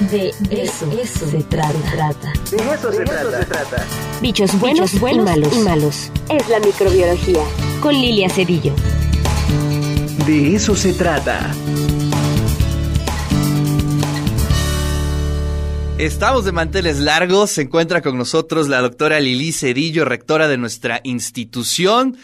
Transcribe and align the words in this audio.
De 0.00 0.32
eso, 0.48 0.88
se 1.28 1.42
trata. 1.42 2.32
De 2.50 2.56
eso, 2.56 2.92
se, 2.92 3.02
trata. 3.02 3.84
Bichos 4.22 4.58
buenos, 4.60 4.94
y, 4.94 4.98
malos. 5.18 5.52
y 5.52 5.58
malos. 5.58 6.12
Es 6.30 6.48
la 6.48 6.60
microbiología. 6.60 7.42
Con 7.82 7.94
Lilia 7.94 8.30
Cedillo. 8.30 8.72
De 10.24 10.54
eso 10.54 10.76
se 10.76 10.92
trata. 10.92 11.50
Estamos 15.98 16.44
de 16.44 16.52
manteles 16.52 17.00
largos. 17.00 17.50
Se 17.50 17.62
encuentra 17.62 18.00
con 18.00 18.16
nosotros 18.16 18.68
la 18.68 18.80
doctora 18.80 19.18
Lili 19.18 19.50
Cedillo, 19.50 20.04
rectora 20.04 20.46
de 20.46 20.58
nuestra 20.58 21.00
institución. 21.02 22.16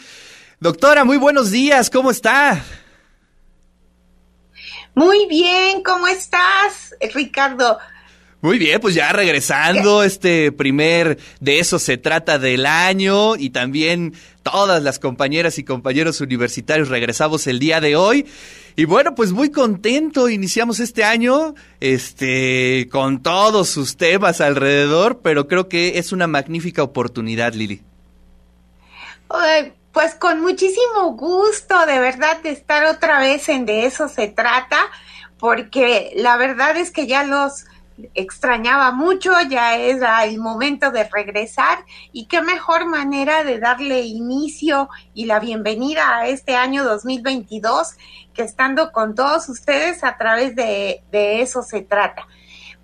Doctora, 0.60 1.04
muy 1.04 1.16
buenos 1.16 1.50
días. 1.50 1.90
¿Cómo 1.90 2.12
está? 2.12 2.64
Muy 4.94 5.26
bien, 5.26 5.82
¿cómo 5.82 6.06
estás, 6.06 6.94
Ricardo? 7.12 7.78
Muy 8.44 8.58
bien, 8.58 8.78
pues 8.78 8.94
ya 8.94 9.10
regresando, 9.10 10.02
este 10.04 10.52
primer 10.52 11.18
de 11.40 11.60
eso 11.60 11.78
se 11.78 11.96
trata 11.96 12.38
del 12.38 12.66
año 12.66 13.36
y 13.36 13.50
también 13.50 14.12
todas 14.42 14.82
las 14.82 14.98
compañeras 14.98 15.58
y 15.58 15.64
compañeros 15.64 16.20
universitarios 16.20 16.90
regresamos 16.90 17.46
el 17.46 17.58
día 17.58 17.80
de 17.80 17.96
hoy. 17.96 18.26
Y 18.76 18.84
bueno, 18.84 19.14
pues 19.14 19.32
muy 19.32 19.50
contento, 19.50 20.28
iniciamos 20.28 20.78
este 20.78 21.04
año, 21.04 21.54
este, 21.80 22.86
con 22.92 23.22
todos 23.22 23.70
sus 23.70 23.96
temas 23.96 24.42
alrededor, 24.42 25.20
pero 25.22 25.48
creo 25.48 25.68
que 25.68 25.98
es 25.98 26.12
una 26.12 26.26
magnífica 26.26 26.82
oportunidad, 26.82 27.54
Lili. 27.54 27.80
Pues 29.94 30.16
con 30.16 30.40
muchísimo 30.40 31.12
gusto, 31.12 31.86
de 31.86 32.00
verdad, 32.00 32.42
de 32.42 32.50
estar 32.50 32.84
otra 32.86 33.20
vez 33.20 33.48
en 33.48 33.64
De 33.64 33.86
eso 33.86 34.08
se 34.08 34.26
trata, 34.26 34.76
porque 35.38 36.12
la 36.16 36.36
verdad 36.36 36.76
es 36.76 36.90
que 36.90 37.06
ya 37.06 37.22
los 37.22 37.66
extrañaba 38.14 38.90
mucho, 38.90 39.30
ya 39.48 39.76
era 39.76 40.24
el 40.24 40.40
momento 40.40 40.90
de 40.90 41.04
regresar 41.04 41.78
y 42.10 42.26
qué 42.26 42.42
mejor 42.42 42.86
manera 42.86 43.44
de 43.44 43.60
darle 43.60 44.00
inicio 44.00 44.88
y 45.14 45.26
la 45.26 45.38
bienvenida 45.38 46.16
a 46.16 46.26
este 46.26 46.56
año 46.56 46.82
2022 46.82 47.94
que 48.34 48.42
estando 48.42 48.90
con 48.90 49.14
todos 49.14 49.48
ustedes 49.48 50.02
a 50.02 50.18
través 50.18 50.56
de, 50.56 51.04
de 51.12 51.40
eso 51.40 51.62
se 51.62 51.82
trata. 51.82 52.26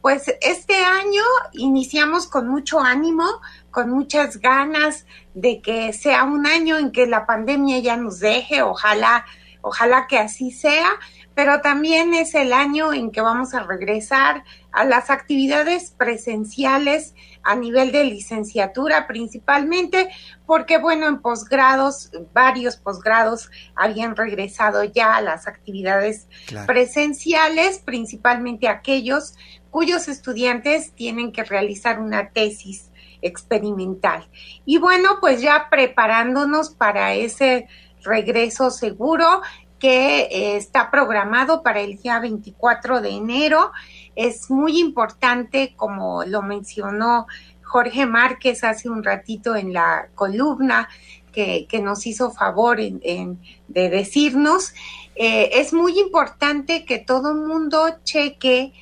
Pues 0.00 0.32
este 0.40 0.76
año 0.76 1.22
iniciamos 1.52 2.26
con 2.26 2.48
mucho 2.48 2.80
ánimo, 2.80 3.26
con 3.70 3.90
muchas 3.90 4.38
ganas 4.38 5.06
de 5.34 5.60
que 5.60 5.92
sea 5.92 6.24
un 6.24 6.46
año 6.46 6.78
en 6.78 6.92
que 6.92 7.06
la 7.06 7.26
pandemia 7.26 7.78
ya 7.78 7.96
nos 7.96 8.20
deje, 8.20 8.62
ojalá, 8.62 9.24
ojalá 9.62 10.06
que 10.08 10.18
así 10.18 10.50
sea, 10.50 10.90
pero 11.34 11.60
también 11.60 12.12
es 12.12 12.34
el 12.34 12.52
año 12.52 12.92
en 12.92 13.10
que 13.10 13.20
vamos 13.20 13.54
a 13.54 13.62
regresar 13.62 14.44
a 14.72 14.84
las 14.84 15.10
actividades 15.10 15.94
presenciales 15.96 17.14
a 17.42 17.56
nivel 17.56 17.92
de 17.92 18.04
licenciatura 18.04 19.06
principalmente, 19.06 20.10
porque 20.44 20.78
bueno, 20.78 21.06
en 21.06 21.22
posgrados, 21.22 22.10
varios 22.34 22.76
posgrados 22.76 23.50
habían 23.74 24.16
regresado 24.16 24.84
ya 24.84 25.16
a 25.16 25.22
las 25.22 25.46
actividades 25.46 26.28
presenciales, 26.66 27.78
principalmente 27.78 28.68
aquellos 28.68 29.34
cuyos 29.70 30.08
estudiantes 30.08 30.92
tienen 30.92 31.32
que 31.32 31.44
realizar 31.44 32.00
una 32.00 32.30
tesis 32.30 32.89
experimental. 33.22 34.28
Y 34.64 34.78
bueno, 34.78 35.18
pues 35.20 35.40
ya 35.40 35.68
preparándonos 35.70 36.70
para 36.70 37.14
ese 37.14 37.68
regreso 38.02 38.70
seguro 38.70 39.42
que 39.78 40.20
eh, 40.22 40.56
está 40.56 40.90
programado 40.90 41.62
para 41.62 41.80
el 41.80 41.96
día 41.98 42.20
24 42.20 43.00
de 43.00 43.10
enero. 43.10 43.72
Es 44.14 44.50
muy 44.50 44.78
importante, 44.78 45.74
como 45.76 46.24
lo 46.24 46.42
mencionó 46.42 47.26
Jorge 47.62 48.04
Márquez 48.04 48.64
hace 48.64 48.88
un 48.88 49.02
ratito 49.02 49.56
en 49.56 49.72
la 49.72 50.08
columna 50.14 50.88
que, 51.32 51.66
nos 51.82 52.06
hizo 52.06 52.30
favor 52.32 52.78
de 52.78 53.36
decirnos, 53.68 54.74
eh, 55.14 55.50
es 55.60 55.72
muy 55.72 55.98
importante 55.98 56.84
que 56.84 56.98
todo 56.98 57.34
mundo 57.34 57.98
cheque 58.02 58.72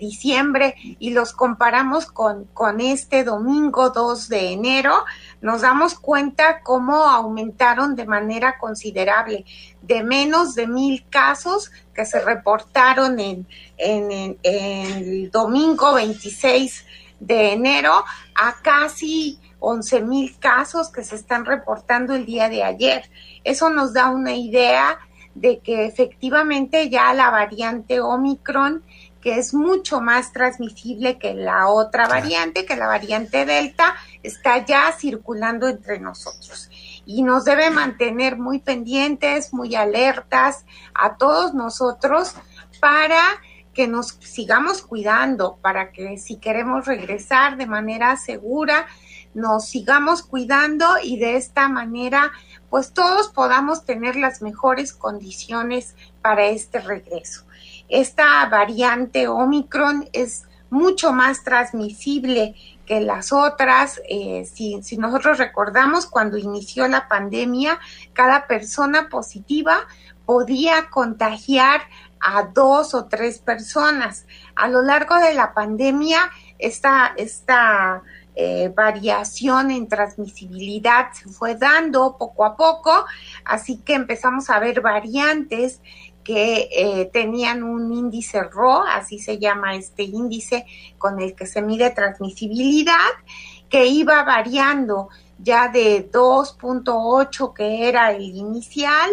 diciembre, 0.00 0.74
y 0.98 1.10
los 1.10 1.32
comparamos 1.32 2.06
con, 2.06 2.44
con 2.54 2.80
este 2.80 3.22
domingo 3.22 3.90
2 3.90 4.28
de 4.28 4.52
enero, 4.52 5.04
nos 5.44 5.60
damos 5.60 5.94
cuenta 5.94 6.62
cómo 6.62 6.94
aumentaron 7.04 7.94
de 7.94 8.06
manera 8.06 8.56
considerable, 8.58 9.44
de 9.82 10.02
menos 10.02 10.54
de 10.54 10.66
mil 10.66 11.04
casos 11.10 11.70
que 11.94 12.06
se 12.06 12.18
reportaron 12.18 13.20
en, 13.20 13.46
el 13.76 15.30
domingo 15.30 15.92
26 15.92 16.86
de 17.20 17.52
enero 17.52 17.92
a 18.34 18.54
casi 18.62 19.38
11 19.58 20.00
mil 20.00 20.34
casos 20.38 20.88
que 20.88 21.04
se 21.04 21.16
están 21.16 21.44
reportando 21.44 22.14
el 22.14 22.24
día 22.24 22.48
de 22.48 22.62
ayer. 22.62 23.10
Eso 23.44 23.68
nos 23.68 23.92
da 23.92 24.08
una 24.08 24.34
idea 24.34 24.98
de 25.34 25.58
que 25.58 25.84
efectivamente 25.84 26.88
ya 26.88 27.12
la 27.12 27.28
variante 27.28 28.00
Omicron 28.00 28.82
que 29.24 29.38
es 29.38 29.54
mucho 29.54 30.02
más 30.02 30.34
transmisible 30.34 31.18
que 31.18 31.32
la 31.32 31.68
otra 31.68 32.06
variante, 32.06 32.66
que 32.66 32.76
la 32.76 32.86
variante 32.86 33.46
Delta, 33.46 33.94
está 34.22 34.66
ya 34.66 34.92
circulando 34.92 35.66
entre 35.66 35.98
nosotros. 35.98 36.68
Y 37.06 37.22
nos 37.22 37.46
debe 37.46 37.70
mantener 37.70 38.36
muy 38.36 38.58
pendientes, 38.58 39.54
muy 39.54 39.74
alertas 39.76 40.66
a 40.92 41.16
todos 41.16 41.54
nosotros 41.54 42.34
para 42.80 43.22
que 43.72 43.88
nos 43.88 44.08
sigamos 44.20 44.82
cuidando, 44.82 45.56
para 45.62 45.90
que 45.90 46.18
si 46.18 46.36
queremos 46.36 46.84
regresar 46.84 47.56
de 47.56 47.64
manera 47.64 48.18
segura, 48.18 48.86
nos 49.32 49.66
sigamos 49.66 50.22
cuidando 50.22 50.86
y 51.02 51.18
de 51.18 51.36
esta 51.36 51.70
manera 51.70 52.30
pues 52.68 52.92
todos 52.92 53.28
podamos 53.28 53.86
tener 53.86 54.16
las 54.16 54.42
mejores 54.42 54.92
condiciones 54.92 55.94
para 56.20 56.44
este 56.44 56.80
regreso. 56.80 57.46
Esta 57.88 58.46
variante 58.46 59.28
Omicron 59.28 60.08
es 60.12 60.46
mucho 60.70 61.12
más 61.12 61.44
transmisible 61.44 62.54
que 62.84 63.00
las 63.00 63.32
otras. 63.32 64.00
Eh, 64.08 64.44
si, 64.44 64.80
nosotros 64.98 65.38
recordamos 65.38 66.06
cuando 66.06 66.36
inició 66.36 66.88
la 66.88 67.08
pandemia, 67.08 67.78
cada 68.12 68.46
persona 68.46 69.08
positiva 69.08 69.86
podía 70.26 70.90
contagiar 70.90 71.82
a 72.20 72.42
dos 72.42 72.94
o 72.94 73.04
tres 73.04 73.38
personas. 73.38 74.26
A 74.56 74.68
lo 74.68 74.82
largo 74.82 75.16
de 75.16 75.34
la 75.34 75.52
pandemia, 75.52 76.30
esta, 76.58 77.12
esta 77.16 78.02
eh, 78.34 78.72
variación 78.74 79.70
en 79.70 79.86
transmisibilidad 79.86 81.12
se 81.12 81.28
fue 81.28 81.54
dando 81.54 82.16
poco 82.18 82.44
a 82.44 82.56
poco, 82.56 83.04
así 83.44 83.76
que 83.76 83.94
empezamos 83.94 84.50
a 84.50 84.58
ver 84.58 84.80
variantes 84.80 85.80
que 86.24 86.68
eh, 86.72 87.10
tenían 87.12 87.62
un 87.62 87.92
índice 87.92 88.42
RO, 88.42 88.82
así 88.82 89.18
se 89.18 89.38
llama 89.38 89.76
este 89.76 90.02
índice 90.02 90.66
con 90.98 91.20
el 91.20 91.34
que 91.34 91.46
se 91.46 91.62
mide 91.62 91.90
transmisibilidad, 91.90 93.12
que 93.68 93.86
iba 93.86 94.24
variando 94.24 95.10
ya 95.38 95.68
de 95.68 96.10
2.8 96.10 97.52
que 97.52 97.88
era 97.88 98.12
el 98.12 98.22
inicial, 98.22 99.10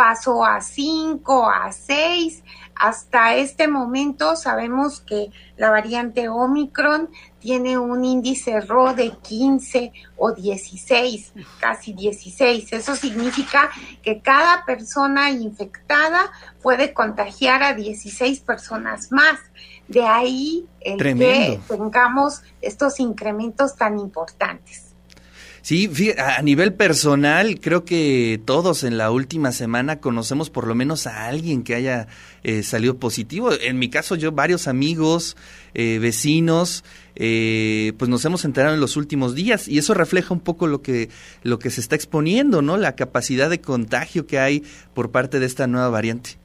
pasó 0.00 0.46
a 0.46 0.62
5, 0.62 1.50
a 1.50 1.70
6, 1.72 2.42
hasta 2.74 3.34
este 3.34 3.68
momento 3.68 4.34
sabemos 4.34 5.02
que 5.02 5.30
la 5.58 5.68
variante 5.68 6.26
Omicron 6.30 7.10
tiene 7.38 7.76
un 7.76 8.02
índice 8.02 8.62
RO 8.62 8.94
de 8.94 9.10
15 9.10 9.92
o 10.16 10.32
16, 10.32 11.34
casi 11.60 11.92
16. 11.92 12.72
Eso 12.72 12.96
significa 12.96 13.70
que 14.02 14.22
cada 14.22 14.64
persona 14.64 15.30
infectada 15.32 16.32
puede 16.62 16.94
contagiar 16.94 17.62
a 17.62 17.74
16 17.74 18.40
personas 18.40 19.12
más. 19.12 19.38
De 19.86 20.06
ahí 20.06 20.66
el 20.80 20.96
que 20.96 21.60
tengamos 21.68 22.40
estos 22.62 23.00
incrementos 23.00 23.76
tan 23.76 23.98
importantes. 23.98 24.89
Sí, 25.62 25.90
a 26.18 26.40
nivel 26.40 26.72
personal, 26.72 27.60
creo 27.60 27.84
que 27.84 28.40
todos 28.46 28.82
en 28.82 28.96
la 28.96 29.10
última 29.10 29.52
semana 29.52 30.00
conocemos 30.00 30.48
por 30.48 30.66
lo 30.66 30.74
menos 30.74 31.06
a 31.06 31.26
alguien 31.26 31.64
que 31.64 31.74
haya 31.74 32.08
eh, 32.42 32.62
salido 32.62 32.96
positivo. 32.96 33.52
En 33.52 33.78
mi 33.78 33.90
caso, 33.90 34.16
yo, 34.16 34.32
varios 34.32 34.68
amigos, 34.68 35.36
eh, 35.74 35.98
vecinos, 36.00 36.82
eh, 37.14 37.92
pues 37.98 38.08
nos 38.08 38.24
hemos 38.24 38.46
enterado 38.46 38.74
en 38.74 38.80
los 38.80 38.96
últimos 38.96 39.34
días 39.34 39.68
y 39.68 39.76
eso 39.76 39.92
refleja 39.92 40.32
un 40.32 40.40
poco 40.40 40.66
lo 40.66 40.80
que, 40.80 41.10
lo 41.42 41.58
que 41.58 41.70
se 41.70 41.82
está 41.82 41.94
exponiendo, 41.94 42.62
¿no? 42.62 42.78
La 42.78 42.96
capacidad 42.96 43.50
de 43.50 43.60
contagio 43.60 44.26
que 44.26 44.38
hay 44.38 44.64
por 44.94 45.10
parte 45.10 45.40
de 45.40 45.46
esta 45.46 45.66
nueva 45.66 45.90
variante. 45.90 46.38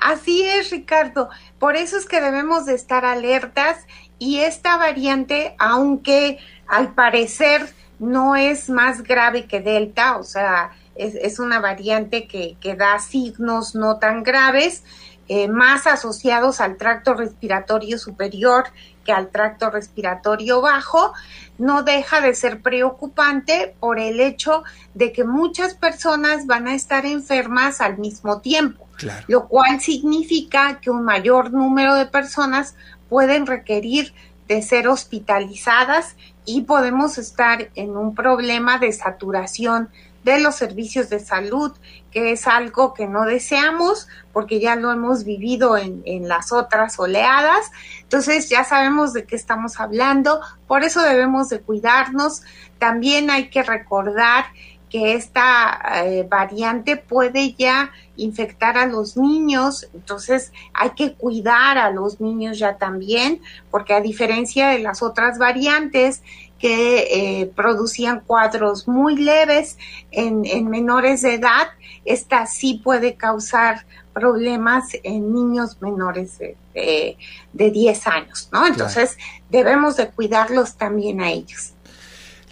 Así 0.00 0.42
es, 0.42 0.70
Ricardo. 0.70 1.28
Por 1.58 1.76
eso 1.76 1.98
es 1.98 2.06
que 2.06 2.22
debemos 2.22 2.64
de 2.64 2.74
estar 2.74 3.04
alertas 3.04 3.76
y 4.18 4.38
esta 4.38 4.78
variante, 4.78 5.54
aunque 5.58 6.38
al 6.66 6.94
parecer 6.94 7.68
no 8.00 8.34
es 8.34 8.68
más 8.68 9.02
grave 9.02 9.46
que 9.46 9.60
Delta, 9.60 10.16
o 10.16 10.24
sea, 10.24 10.72
es, 10.96 11.38
una 11.38 11.60
variante 11.60 12.26
que, 12.26 12.56
que, 12.60 12.74
da 12.74 12.98
signos 12.98 13.74
no 13.74 13.98
tan 13.98 14.22
graves, 14.22 14.82
eh, 15.28 15.48
más 15.48 15.86
asociados 15.86 16.60
al 16.60 16.76
tracto 16.76 17.14
respiratorio 17.14 17.98
superior 17.98 18.64
que 19.04 19.12
al 19.12 19.28
tracto 19.28 19.70
respiratorio 19.70 20.60
bajo, 20.60 21.12
no 21.56 21.82
deja 21.82 22.20
de 22.20 22.34
ser 22.34 22.62
preocupante 22.62 23.74
por 23.78 23.98
el 23.98 24.18
hecho 24.18 24.64
de 24.94 25.12
que 25.12 25.24
muchas 25.24 25.74
personas 25.74 26.46
van 26.46 26.68
a 26.68 26.74
estar 26.74 27.06
enfermas 27.06 27.80
al 27.80 27.98
mismo 27.98 28.40
tiempo, 28.40 28.88
lo 29.28 29.46
cual 29.46 29.80
significa 29.80 30.80
que 30.80 30.90
un 30.90 31.04
mayor 31.04 31.52
número 31.52 31.94
de 31.94 32.06
personas 32.06 32.74
pueden 33.08 33.46
requerir 33.46 34.12
de 34.50 34.62
ser 34.62 34.88
hospitalizadas 34.88 36.16
y 36.44 36.62
podemos 36.62 37.18
estar 37.18 37.70
en 37.76 37.96
un 37.96 38.16
problema 38.16 38.78
de 38.78 38.92
saturación 38.92 39.90
de 40.24 40.40
los 40.40 40.56
servicios 40.56 41.08
de 41.08 41.20
salud, 41.20 41.70
que 42.10 42.32
es 42.32 42.48
algo 42.48 42.92
que 42.92 43.06
no 43.06 43.26
deseamos 43.26 44.08
porque 44.32 44.58
ya 44.58 44.74
lo 44.74 44.90
hemos 44.90 45.22
vivido 45.22 45.76
en, 45.76 46.02
en, 46.04 46.26
las 46.26 46.50
otras 46.50 46.98
oleadas. 46.98 47.70
Entonces 48.02 48.48
ya 48.48 48.64
sabemos 48.64 49.12
de 49.12 49.24
qué 49.24 49.36
estamos 49.36 49.78
hablando, 49.78 50.40
por 50.66 50.82
eso 50.82 51.00
debemos 51.00 51.48
de 51.48 51.60
cuidarnos. 51.60 52.42
También 52.80 53.30
hay 53.30 53.50
que 53.50 53.62
recordar 53.62 54.46
que 54.90 55.14
esta 55.14 55.80
eh, 56.04 56.26
variante 56.28 56.96
puede 56.96 57.54
ya 57.54 57.92
infectar 58.16 58.76
a 58.76 58.86
los 58.86 59.16
niños, 59.16 59.88
entonces 59.94 60.52
hay 60.74 60.90
que 60.90 61.14
cuidar 61.14 61.78
a 61.78 61.90
los 61.90 62.20
niños 62.20 62.58
ya 62.58 62.76
también, 62.76 63.40
porque 63.70 63.94
a 63.94 64.00
diferencia 64.00 64.68
de 64.68 64.80
las 64.80 65.02
otras 65.02 65.38
variantes 65.38 66.22
que 66.58 67.40
eh, 67.40 67.46
producían 67.56 68.20
cuadros 68.20 68.86
muy 68.86 69.16
leves 69.16 69.78
en, 70.10 70.44
en 70.44 70.68
menores 70.68 71.22
de 71.22 71.34
edad, 71.34 71.68
esta 72.04 72.46
sí 72.46 72.80
puede 72.84 73.14
causar 73.14 73.86
problemas 74.12 74.88
en 75.02 75.32
niños 75.32 75.80
menores 75.80 76.38
de, 76.38 76.56
de, 76.74 77.70
10 77.70 78.06
años, 78.06 78.48
¿no? 78.52 78.66
Entonces 78.66 79.16
debemos 79.48 79.96
de 79.96 80.08
cuidarlos 80.08 80.74
también 80.74 81.20
a 81.20 81.30
ellos. 81.30 81.72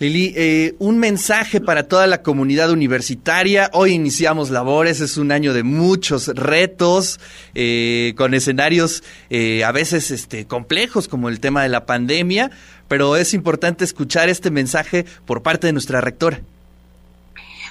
Lili, 0.01 0.33
eh, 0.37 0.77
un 0.79 0.99
mensaje 0.99 1.61
para 1.61 1.89
toda 1.89 2.07
la 2.07 2.23
comunidad 2.23 2.71
universitaria. 2.71 3.69
Hoy 3.73 3.95
iniciamos 3.95 4.49
labores, 4.51 5.01
es 5.01 5.17
un 5.17 5.33
año 5.33 5.53
de 5.53 5.65
muchos 5.65 6.29
retos, 6.29 7.19
eh, 7.57 8.15
con 8.17 8.33
escenarios 8.33 9.03
eh, 9.29 9.65
a 9.65 9.73
veces 9.73 10.13
este, 10.13 10.47
complejos 10.47 11.09
como 11.09 11.29
el 11.29 11.41
tema 11.41 11.65
de 11.65 11.71
la 11.71 11.85
pandemia, 11.85 12.53
pero 12.87 13.17
es 13.17 13.35
importante 13.35 13.85
escuchar 13.85 14.29
este 14.29 14.53
mensaje 14.53 15.05
por 15.27 15.43
parte 15.43 15.67
de 15.67 15.73
nuestra 15.73 16.01
rectora. 16.01 16.43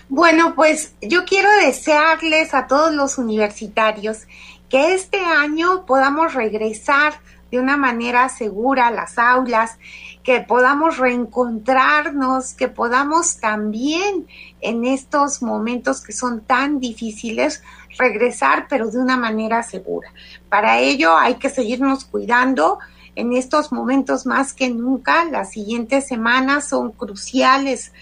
Bueno, 0.10 0.54
pues 0.54 0.94
yo 1.02 1.24
quiero 1.24 1.50
desearles 1.66 2.54
a 2.54 2.68
todos 2.68 2.94
los 2.94 3.18
universitarios 3.18 4.20
que 4.70 4.94
este 4.94 5.20
año 5.20 5.86
podamos 5.86 6.34
regresar 6.34 7.14
de 7.52 7.60
una 7.60 7.78
manera 7.78 8.28
segura 8.30 8.88
a 8.88 8.92
las 8.92 9.18
aulas, 9.18 9.78
que 10.24 10.42
podamos 10.42 10.98
reencontrarnos, 10.98 12.54
que 12.54 12.68
podamos 12.68 13.38
también 13.38 14.28
en 14.60 14.84
estos 14.84 15.42
momentos 15.42 16.02
que 16.02 16.12
son 16.12 16.42
tan 16.42 16.80
difíciles 16.80 17.64
regresar, 17.98 18.68
pero 18.70 18.92
de 18.92 19.00
una 19.00 19.16
manera 19.16 19.64
segura. 19.64 20.12
Para 20.50 20.80
ello 20.80 21.18
hay 21.18 21.36
que 21.36 21.50
seguirnos 21.50 22.06
cuidando. 22.06 22.80
En 23.16 23.34
estos 23.34 23.72
momentos 23.72 24.26
más 24.26 24.54
que 24.54 24.70
nunca, 24.70 25.26
las 25.26 25.52
siguientes 25.52 26.08
semanas 26.08 26.68
son 26.68 26.92
cruciales 26.92 27.94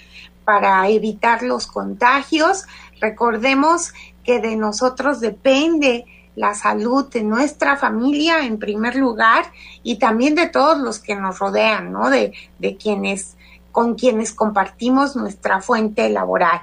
para 0.43 0.89
evitar 0.89 1.43
los 1.43 1.67
contagios. 1.67 2.65
Recordemos 2.99 3.93
que 4.23 4.39
de 4.39 4.55
nosotros 4.55 5.19
depende 5.19 6.05
la 6.35 6.53
salud 6.53 7.09
de 7.09 7.23
nuestra 7.23 7.77
familia 7.77 8.45
en 8.45 8.59
primer 8.59 8.95
lugar 8.95 9.45
y 9.83 9.97
también 9.97 10.35
de 10.35 10.47
todos 10.47 10.77
los 10.77 10.99
que 10.99 11.15
nos 11.15 11.39
rodean, 11.39 11.91
¿no? 11.91 12.09
De, 12.09 12.33
de 12.59 12.77
quienes, 12.77 13.37
con 13.71 13.95
quienes 13.95 14.33
compartimos 14.33 15.15
nuestra 15.15 15.61
fuente 15.61 16.09
laboral. 16.09 16.61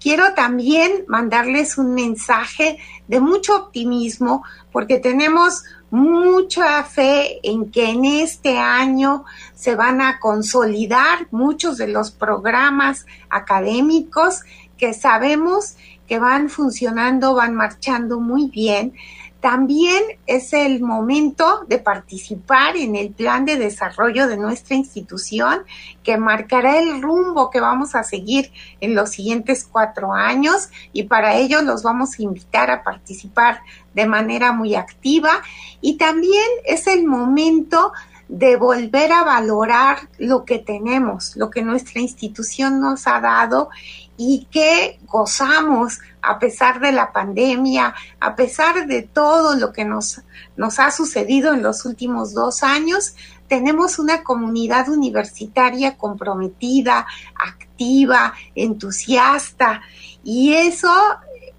Quiero 0.00 0.32
también 0.32 1.04
mandarles 1.08 1.76
un 1.76 1.92
mensaje 1.92 2.78
de 3.06 3.20
mucho 3.20 3.54
optimismo 3.54 4.42
porque 4.72 4.98
tenemos 4.98 5.64
mucha 5.90 6.82
fe 6.84 7.40
en 7.42 7.70
que 7.70 7.90
en 7.90 8.04
este 8.04 8.58
año 8.58 9.24
se 9.54 9.74
van 9.74 10.00
a 10.00 10.18
consolidar 10.18 11.26
muchos 11.30 11.76
de 11.76 11.88
los 11.88 12.10
programas 12.12 13.04
académicos 13.28 14.40
que 14.78 14.94
sabemos 14.94 15.76
que 16.10 16.18
van 16.18 16.50
funcionando, 16.50 17.36
van 17.36 17.54
marchando 17.54 18.18
muy 18.18 18.48
bien. 18.48 18.94
También 19.38 20.02
es 20.26 20.52
el 20.52 20.80
momento 20.80 21.64
de 21.68 21.78
participar 21.78 22.76
en 22.76 22.96
el 22.96 23.12
plan 23.12 23.44
de 23.44 23.56
desarrollo 23.56 24.26
de 24.26 24.36
nuestra 24.36 24.74
institución 24.74 25.60
que 26.02 26.18
marcará 26.18 26.80
el 26.80 27.00
rumbo 27.00 27.48
que 27.48 27.60
vamos 27.60 27.94
a 27.94 28.02
seguir 28.02 28.50
en 28.80 28.96
los 28.96 29.10
siguientes 29.10 29.64
cuatro 29.70 30.12
años 30.12 30.68
y 30.92 31.04
para 31.04 31.36
ello 31.36 31.62
los 31.62 31.84
vamos 31.84 32.18
a 32.18 32.22
invitar 32.22 32.72
a 32.72 32.82
participar 32.82 33.60
de 33.94 34.06
manera 34.06 34.52
muy 34.52 34.74
activa 34.74 35.40
y 35.80 35.96
también 35.96 36.48
es 36.64 36.88
el 36.88 37.06
momento 37.06 37.92
de 38.30 38.54
volver 38.54 39.10
a 39.10 39.24
valorar 39.24 40.08
lo 40.18 40.44
que 40.44 40.60
tenemos, 40.60 41.34
lo 41.34 41.50
que 41.50 41.62
nuestra 41.62 42.00
institución 42.00 42.80
nos 42.80 43.08
ha 43.08 43.20
dado 43.20 43.70
y 44.16 44.46
que 44.52 45.00
gozamos 45.06 45.98
a 46.22 46.38
pesar 46.38 46.78
de 46.78 46.92
la 46.92 47.12
pandemia, 47.12 47.92
a 48.20 48.36
pesar 48.36 48.86
de 48.86 49.02
todo 49.02 49.56
lo 49.56 49.72
que 49.72 49.84
nos, 49.84 50.20
nos 50.56 50.78
ha 50.78 50.92
sucedido 50.92 51.52
en 51.52 51.64
los 51.64 51.84
últimos 51.84 52.32
dos 52.32 52.62
años, 52.62 53.16
tenemos 53.48 53.98
una 53.98 54.22
comunidad 54.22 54.88
universitaria 54.88 55.96
comprometida, 55.96 57.08
activa, 57.34 58.32
entusiasta. 58.54 59.82
Y 60.22 60.52
eso 60.52 60.92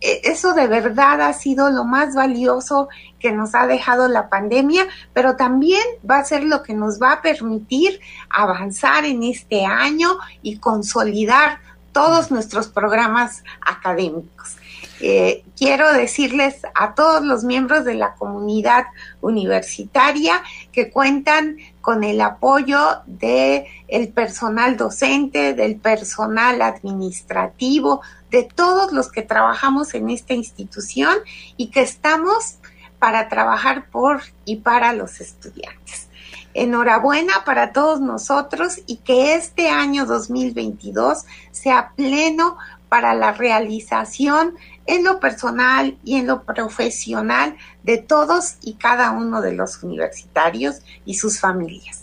eso 0.02 0.54
de 0.54 0.68
verdad 0.68 1.22
ha 1.22 1.34
sido 1.34 1.70
lo 1.70 1.86
más 1.86 2.16
valioso 2.16 2.90
que 3.20 3.32
nos 3.32 3.54
ha 3.54 3.68
dejado 3.68 4.08
la 4.08 4.30
pandemia, 4.30 4.88
pero 5.14 5.36
también 5.36 5.84
va 6.10 6.18
a 6.18 6.26
ser 6.26 6.44
lo 6.44 6.64
que 6.64 6.74
nos 6.74 7.00
va 7.00 7.14
a 7.14 7.22
permitir 7.22 8.00
avanzar 8.30 9.06
en 9.06 9.24
este 9.24 9.66
año 9.66 10.10
y 10.42 10.58
consolidar 10.58 11.60
todos 11.92 12.32
nuestros 12.32 12.68
programas 12.68 13.44
académicos. 13.62 14.58
Eh, 15.04 15.44
quiero 15.58 15.92
decirles 15.94 16.62
a 16.76 16.94
todos 16.94 17.24
los 17.24 17.44
miembros 17.44 17.86
de 17.86 17.96
la 17.96 18.14
comunidad 18.14 18.86
universitaria 19.20 20.44
que 20.72 20.92
cuentan 20.92 21.58
con 21.82 22.04
el 22.04 22.22
apoyo 22.22 23.02
de 23.08 23.66
el 23.88 24.10
personal 24.10 24.78
docente, 24.78 25.56
del 25.56 25.78
personal 25.78 26.62
administrativo, 26.62 28.02
de 28.30 28.44
todos 28.44 28.92
los 28.92 29.12
que 29.12 29.24
trabajamos 29.24 29.96
en 29.96 30.12
esta 30.12 30.36
institución 30.36 31.18
y 31.58 31.72
que 31.72 31.82
estamos 31.82 32.58
para 33.00 33.28
trabajar 33.28 33.90
por 33.90 34.22
y 34.46 34.58
para 34.58 34.94
los 34.94 35.20
estudiantes. 35.20 36.10
Enhorabuena 36.54 37.44
para 37.44 37.74
todos 37.74 38.02
nosotros 38.02 38.82
y 38.86 38.98
que 38.98 39.34
este 39.34 39.70
año 39.70 40.06
2022 40.06 41.26
sea 41.52 41.94
pleno 41.96 42.58
para 42.90 43.14
la 43.14 43.32
realización 43.32 44.56
en 44.92 45.06
lo 45.06 45.22
personal 45.22 45.98
y 46.04 46.18
en 46.18 46.28
lo 46.28 46.44
profesional 46.44 47.56
de 47.84 47.98
todos 47.98 48.56
y 48.62 48.74
cada 48.74 49.12
uno 49.12 49.42
de 49.42 49.54
los 49.54 49.82
universitarios 49.84 50.82
y 51.06 51.16
sus 51.16 51.40
familias. 51.40 52.02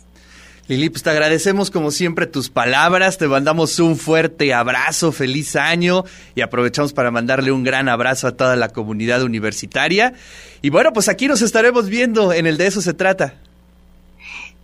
Lili, 0.68 0.88
pues 0.88 1.02
te 1.02 1.10
agradecemos 1.10 1.70
como 1.70 1.90
siempre 1.90 2.26
tus 2.26 2.48
palabras, 2.48 3.18
te 3.18 3.28
mandamos 3.28 3.78
un 3.78 3.96
fuerte 3.96 4.54
abrazo, 4.54 5.12
feliz 5.12 5.54
año 5.54 6.04
y 6.34 6.40
aprovechamos 6.40 6.94
para 6.94 7.10
mandarle 7.10 7.52
un 7.52 7.62
gran 7.62 7.90
abrazo 7.90 8.26
a 8.26 8.36
toda 8.36 8.56
la 8.56 8.70
comunidad 8.70 9.22
universitaria. 9.22 10.14
Y 10.62 10.70
bueno, 10.70 10.92
pues 10.94 11.08
aquí 11.08 11.28
nos 11.28 11.42
estaremos 11.42 11.88
viendo 11.88 12.32
en 12.32 12.46
el 12.46 12.56
de 12.56 12.68
eso 12.68 12.80
se 12.80 12.94
trata. 12.94 13.34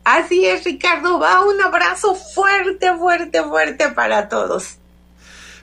Así 0.04 0.46
es, 0.46 0.64
Ricardo, 0.64 1.18
va 1.18 1.44
un 1.44 1.60
abrazo 1.60 2.14
fuerte, 2.14 2.94
fuerte, 2.96 3.42
fuerte 3.42 3.88
para 3.90 4.28
todos. 4.28 4.78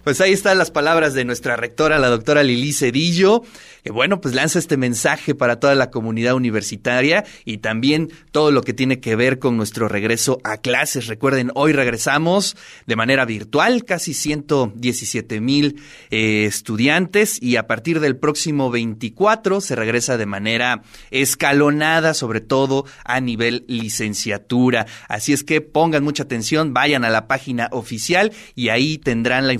Pues 0.03 0.19
ahí 0.21 0.33
están 0.33 0.57
las 0.57 0.71
palabras 0.71 1.13
de 1.13 1.25
nuestra 1.25 1.55
rectora, 1.55 1.99
la 1.99 2.09
doctora 2.09 2.43
Lili 2.43 2.73
Cedillo 2.73 3.43
que 3.83 3.91
bueno, 3.91 4.21
pues 4.21 4.35
lanza 4.35 4.59
este 4.59 4.77
mensaje 4.77 5.33
para 5.35 5.59
toda 5.59 5.75
la 5.75 5.89
comunidad 5.89 6.35
universitaria 6.35 7.23
y 7.45 7.57
también 7.57 8.09
todo 8.31 8.51
lo 8.51 8.61
que 8.61 8.73
tiene 8.73 8.99
que 8.99 9.15
ver 9.15 9.39
con 9.39 9.57
nuestro 9.57 9.87
regreso 9.87 10.39
a 10.43 10.57
clases. 10.57 11.07
Recuerden, 11.07 11.51
hoy 11.55 11.73
regresamos 11.73 12.55
de 12.85 12.95
manera 12.95 13.25
virtual, 13.25 13.83
casi 13.85 14.13
117 14.13 15.41
mil 15.41 15.81
eh, 16.11 16.45
estudiantes 16.45 17.41
y 17.41 17.55
a 17.55 17.67
partir 17.67 17.99
del 17.99 18.17
próximo 18.17 18.69
24 18.69 19.61
se 19.61 19.75
regresa 19.75 20.17
de 20.17 20.25
manera 20.25 20.83
escalonada, 21.09 22.13
sobre 22.13 22.41
todo 22.41 22.85
a 23.03 23.19
nivel 23.19 23.65
licenciatura. 23.67 24.85
Así 25.07 25.33
es 25.33 25.43
que 25.43 25.61
pongan 25.61 26.03
mucha 26.03 26.23
atención, 26.23 26.73
vayan 26.73 27.03
a 27.03 27.09
la 27.09 27.27
página 27.27 27.67
oficial 27.71 28.31
y 28.55 28.69
ahí 28.69 28.97
tendrán 28.97 29.47
la 29.47 29.53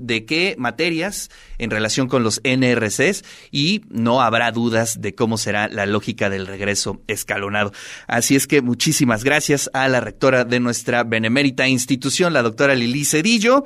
de 0.00 0.24
qué 0.24 0.54
materias 0.58 1.30
en 1.58 1.70
relación 1.70 2.08
con 2.08 2.22
los 2.22 2.40
NRCs 2.44 3.24
y 3.50 3.82
no 3.88 4.20
habrá 4.20 4.52
dudas 4.52 5.00
de 5.00 5.14
cómo 5.14 5.38
será 5.38 5.68
la 5.68 5.86
lógica 5.86 6.28
del 6.28 6.46
regreso 6.46 7.02
escalonado. 7.06 7.72
Así 8.06 8.36
es 8.36 8.46
que 8.46 8.60
muchísimas 8.60 9.24
gracias 9.24 9.70
a 9.72 9.88
la 9.88 10.00
rectora 10.00 10.44
de 10.44 10.60
nuestra 10.60 11.04
benemérita 11.04 11.68
institución, 11.68 12.32
la 12.32 12.42
doctora 12.42 12.74
Lili 12.74 13.04
Cedillo. 13.04 13.64